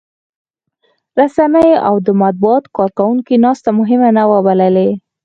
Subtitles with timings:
[1.19, 4.89] رسنيو او د مطبوعاتو کارکوونکو ناسته مهمه نه وه بللې.